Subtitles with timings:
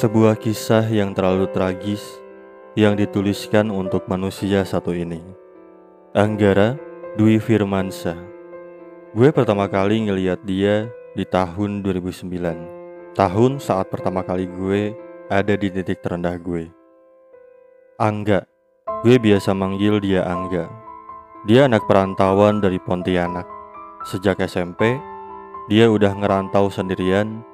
[0.00, 2.00] Sebuah kisah yang terlalu tragis
[2.72, 5.20] yang dituliskan untuk manusia satu ini.
[6.16, 6.72] Anggara
[7.20, 8.16] Dwi Firmansyah.
[9.12, 13.12] Gue pertama kali ngeliat dia di tahun 2009.
[13.12, 14.96] Tahun saat pertama kali gue
[15.28, 16.72] ada di titik terendah gue.
[18.00, 18.48] Angga.
[19.04, 20.64] Gue biasa manggil dia Angga.
[21.44, 23.44] Dia anak perantauan dari Pontianak.
[24.08, 24.96] Sejak SMP,
[25.68, 27.49] dia udah ngerantau sendirian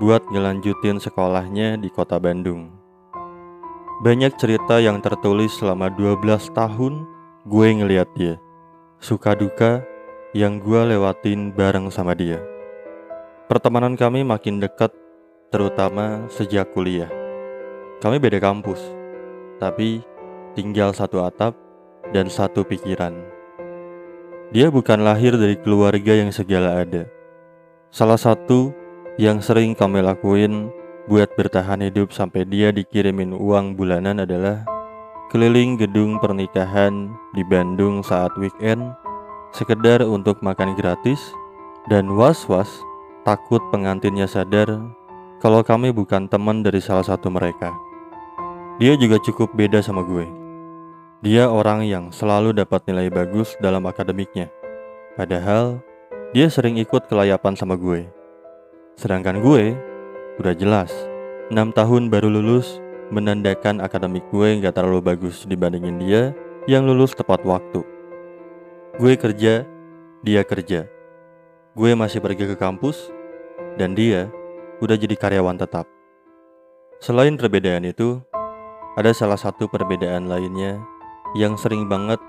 [0.00, 2.72] buat ngelanjutin sekolahnya di kota Bandung.
[4.00, 6.24] Banyak cerita yang tertulis selama 12
[6.56, 7.04] tahun
[7.44, 8.40] gue ngeliat dia.
[8.96, 9.84] Suka duka
[10.32, 12.40] yang gue lewatin bareng sama dia.
[13.44, 14.88] Pertemanan kami makin dekat,
[15.52, 17.12] terutama sejak kuliah.
[18.00, 18.80] Kami beda kampus,
[19.60, 20.00] tapi
[20.56, 21.52] tinggal satu atap
[22.16, 23.20] dan satu pikiran.
[24.48, 27.04] Dia bukan lahir dari keluarga yang segala ada.
[27.92, 28.79] Salah satu
[29.16, 30.70] yang sering kami lakuin
[31.10, 34.62] buat bertahan hidup sampai dia dikirimin uang bulanan adalah
[35.34, 38.94] keliling gedung pernikahan di Bandung saat weekend
[39.50, 41.18] sekedar untuk makan gratis
[41.90, 42.70] dan was-was
[43.26, 44.70] takut pengantinnya sadar
[45.40, 47.72] kalau kami bukan teman dari salah satu mereka.
[48.76, 50.28] Dia juga cukup beda sama gue.
[51.20, 54.48] Dia orang yang selalu dapat nilai bagus dalam akademiknya.
[55.16, 55.84] Padahal
[56.32, 58.19] dia sering ikut kelayapan sama gue.
[59.00, 59.80] Sedangkan gue
[60.36, 60.92] udah jelas
[61.48, 66.36] 6 tahun baru lulus menandakan akademik gue nggak terlalu bagus dibandingin dia
[66.68, 67.80] yang lulus tepat waktu.
[69.00, 69.64] Gue kerja,
[70.20, 70.84] dia kerja.
[71.72, 73.08] Gue masih pergi ke kampus,
[73.80, 74.28] dan dia
[74.84, 75.88] udah jadi karyawan tetap.
[77.00, 78.20] Selain perbedaan itu,
[79.00, 80.76] ada salah satu perbedaan lainnya
[81.32, 82.20] yang sering banget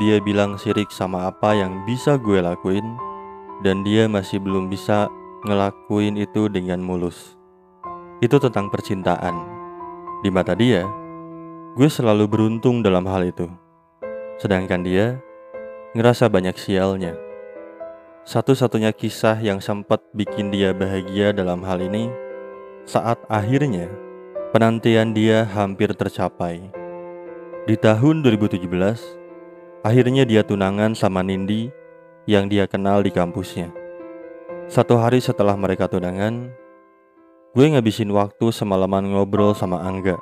[0.00, 2.96] dia bilang sirik sama apa yang bisa gue lakuin,
[3.60, 5.12] dan dia masih belum bisa
[5.44, 7.36] ngelakuin itu dengan mulus.
[8.24, 9.36] Itu tentang percintaan.
[10.24, 10.88] Di mata dia,
[11.76, 13.44] gue selalu beruntung dalam hal itu.
[14.40, 15.20] Sedangkan dia
[15.92, 17.12] ngerasa banyak sialnya.
[18.24, 22.08] Satu-satunya kisah yang sempat bikin dia bahagia dalam hal ini
[22.88, 23.92] saat akhirnya
[24.56, 26.72] penantian dia hampir tercapai.
[27.68, 28.64] Di tahun 2017,
[29.84, 31.68] akhirnya dia tunangan sama Nindi
[32.24, 33.83] yang dia kenal di kampusnya.
[34.64, 36.48] Satu hari setelah mereka tunangan,
[37.52, 40.16] gue ngabisin waktu semalaman ngobrol sama Angga.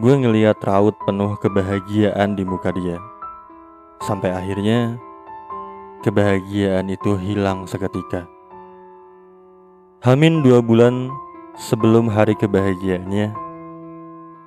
[0.00, 2.96] Gue ngeliat raut penuh kebahagiaan di muka dia.
[4.00, 4.96] Sampai akhirnya,
[6.00, 8.24] kebahagiaan itu hilang seketika.
[10.00, 11.12] Hamin dua bulan
[11.60, 13.36] sebelum hari kebahagiaannya,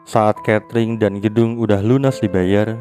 [0.01, 2.73] saat catering dan gedung udah lunas dibayar,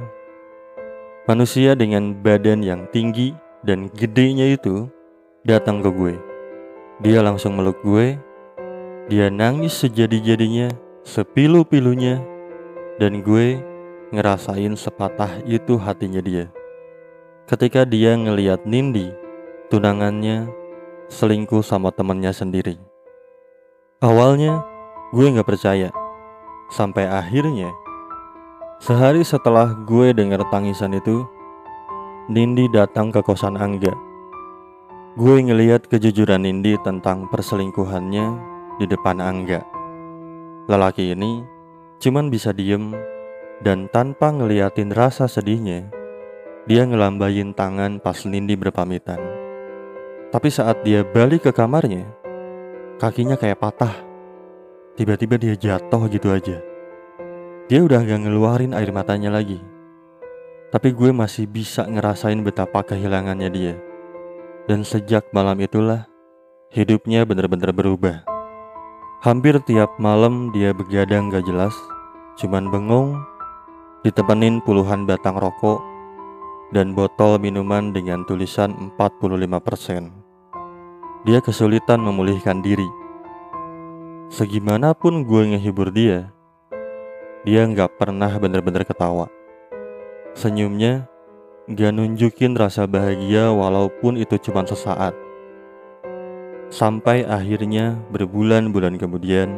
[1.28, 4.88] manusia dengan badan yang tinggi dan gedenya itu
[5.46, 6.14] datang ke gue.
[6.98, 8.18] Dia langsung meluk gue.
[9.08, 10.68] Dia nangis sejadi-jadinya,
[11.06, 12.20] sepilu-pilunya,
[13.00, 13.62] dan gue
[14.12, 16.52] ngerasain sepatah itu hatinya dia.
[17.48, 19.08] Ketika dia ngeliat Nindi,
[19.72, 20.52] tunangannya
[21.08, 22.76] selingkuh sama temennya sendiri.
[24.04, 24.60] Awalnya
[25.16, 25.88] gue gak percaya,
[26.68, 27.72] sampai akhirnya
[28.76, 31.24] sehari setelah gue dengar tangisan itu,
[32.28, 34.07] Nindi datang ke kosan Angga
[35.16, 38.26] Gue ngeliat kejujuran Nindi tentang perselingkuhannya
[38.76, 39.64] di depan Angga.
[40.68, 41.40] Lelaki ini
[41.96, 42.92] cuman bisa diem
[43.64, 45.88] dan tanpa ngeliatin rasa sedihnya,
[46.68, 49.16] dia ngelambain tangan pas Nindi berpamitan.
[50.28, 52.04] Tapi saat dia balik ke kamarnya,
[53.00, 53.96] kakinya kayak patah.
[54.92, 56.60] Tiba-tiba dia jatuh gitu aja.
[57.72, 59.56] Dia udah gak ngeluarin air matanya lagi.
[60.68, 63.87] Tapi gue masih bisa ngerasain betapa kehilangannya dia.
[64.68, 66.04] Dan sejak malam itulah
[66.76, 68.20] hidupnya benar-benar berubah.
[69.24, 71.72] Hampir tiap malam dia begadang gak jelas,
[72.36, 73.16] cuman bengong,
[74.04, 75.80] ditemenin puluhan batang rokok
[76.76, 80.12] dan botol minuman dengan tulisan 45%.
[81.24, 82.86] Dia kesulitan memulihkan diri.
[84.28, 86.28] Segimanapun gue ngehibur dia,
[87.48, 89.32] dia nggak pernah benar-benar ketawa.
[90.36, 91.08] Senyumnya
[91.68, 95.12] Gak nunjukin rasa bahagia walaupun itu cuma sesaat.
[96.72, 99.52] Sampai akhirnya berbulan-bulan kemudian,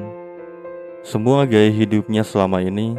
[1.06, 2.98] semua gaya hidupnya selama ini,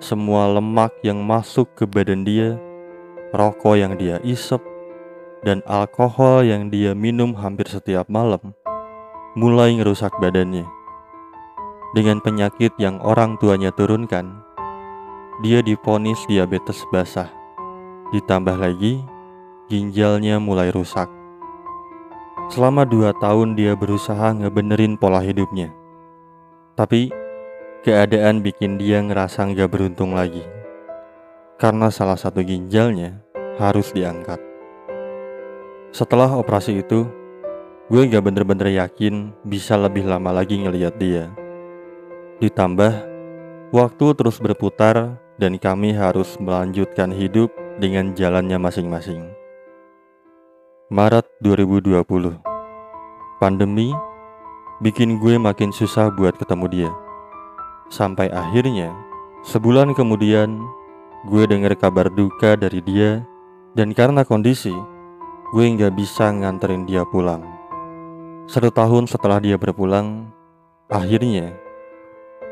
[0.00, 2.56] semua lemak yang masuk ke badan dia,
[3.36, 4.64] rokok yang dia isep,
[5.44, 8.56] dan alkohol yang dia minum hampir setiap malam,
[9.36, 10.64] mulai ngerusak badannya.
[11.92, 14.40] Dengan penyakit yang orang tuanya turunkan,
[15.44, 17.39] dia diponis diabetes basah.
[18.10, 18.98] Ditambah lagi,
[19.70, 21.06] ginjalnya mulai rusak.
[22.50, 25.70] Selama dua tahun dia berusaha ngebenerin pola hidupnya.
[26.74, 27.14] Tapi
[27.86, 30.42] keadaan bikin dia ngerasa nggak beruntung lagi.
[31.54, 33.22] Karena salah satu ginjalnya
[33.62, 34.42] harus diangkat.
[35.94, 37.06] Setelah operasi itu,
[37.86, 41.30] gue gak bener-bener yakin bisa lebih lama lagi ngeliat dia.
[42.42, 43.06] Ditambah,
[43.70, 49.24] waktu terus berputar dan kami harus melanjutkan hidup dengan jalannya masing-masing.
[50.92, 52.04] Maret 2020
[53.40, 53.88] Pandemi
[54.84, 56.90] bikin gue makin susah buat ketemu dia.
[57.88, 58.92] Sampai akhirnya,
[59.48, 60.60] sebulan kemudian,
[61.24, 63.24] gue dengar kabar duka dari dia
[63.72, 64.76] dan karena kondisi,
[65.56, 67.40] gue nggak bisa nganterin dia pulang.
[68.44, 70.28] Satu tahun setelah dia berpulang,
[70.92, 71.56] akhirnya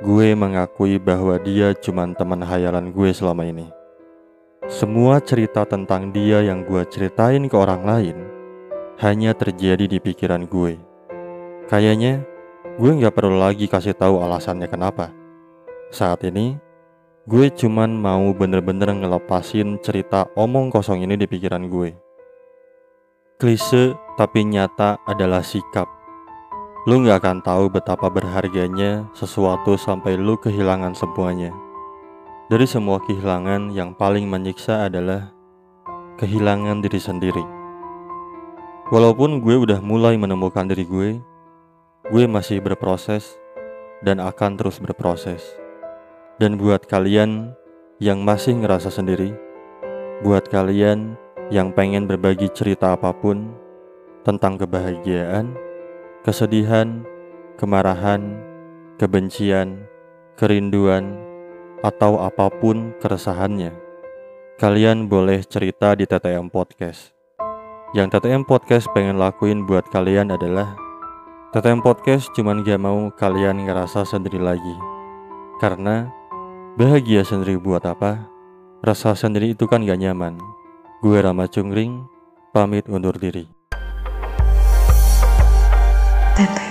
[0.00, 3.77] gue mengakui bahwa dia cuma teman hayalan gue selama ini.
[4.68, 8.20] Semua cerita tentang dia yang gue ceritain ke orang lain
[9.00, 10.76] hanya terjadi di pikiran gue.
[11.72, 12.20] Kayaknya
[12.76, 15.08] gue nggak perlu lagi kasih tahu alasannya kenapa.
[15.88, 16.60] Saat ini,
[17.24, 21.96] gue cuman mau bener-bener ngelepasin cerita omong kosong ini di pikiran gue.
[23.40, 25.88] Klise tapi nyata adalah sikap.
[26.84, 31.56] Lu gak akan tahu betapa berharganya sesuatu sampai lu kehilangan semuanya.
[32.48, 35.28] Dari semua kehilangan yang paling menyiksa adalah
[36.16, 37.44] kehilangan diri sendiri.
[38.88, 41.20] Walaupun gue udah mulai menemukan diri gue,
[42.08, 43.36] gue masih berproses
[44.00, 45.44] dan akan terus berproses.
[46.40, 47.52] Dan buat kalian
[48.00, 49.36] yang masih ngerasa sendiri,
[50.24, 51.20] buat kalian
[51.52, 53.52] yang pengen berbagi cerita apa pun
[54.24, 55.52] tentang kebahagiaan,
[56.24, 57.04] kesedihan,
[57.60, 58.40] kemarahan,
[58.96, 59.84] kebencian,
[60.40, 61.27] kerinduan,
[61.82, 63.74] atau apa pun keresahannya,
[64.58, 67.14] kalian boleh cerita di TTM Podcast.
[67.94, 70.76] Yang TTM Podcast pengen lakuin buat kalian adalah
[71.54, 74.76] TTM Podcast cuman gak mau kalian ngerasa sendiri lagi.
[75.62, 76.10] Karena
[76.76, 78.28] bahagia sendiri buat apa?
[78.84, 80.36] Rasa sendiri itu kan gak nyaman.
[81.00, 82.04] Gue Rama Cungring,
[82.52, 83.48] pamit undur diri.
[86.36, 86.67] TTM.